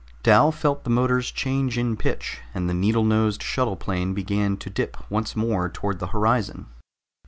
Dal 0.23 0.51
felt 0.51 0.83
the 0.83 0.89
motors 0.89 1.29
change 1.29 1.77
in 1.77 1.95
pitch, 1.95 2.39
and 2.55 2.67
the 2.67 2.73
needle 2.73 3.03
nosed 3.03 3.43
shuttle 3.43 3.75
plane 3.75 4.15
began 4.15 4.57
to 4.57 4.67
dip 4.67 4.97
once 5.11 5.35
more 5.35 5.69
toward 5.69 5.99
the 5.99 6.07
horizon. 6.07 6.65